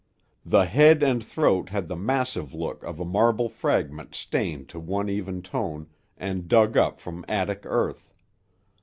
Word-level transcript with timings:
The 0.43 0.65
head 0.65 1.03
and 1.03 1.23
throat 1.23 1.69
had 1.69 1.87
the 1.87 1.95
massive 1.95 2.55
look 2.55 2.81
of 2.81 2.99
a 2.99 3.05
marble 3.05 3.49
fragment 3.49 4.15
stained 4.15 4.67
to 4.69 4.79
one 4.79 5.09
even 5.11 5.43
tone 5.43 5.89
and 6.17 6.47
dug 6.47 6.75
up 6.75 6.99
from 6.99 7.23
Attic 7.27 7.61
earth. 7.67 8.11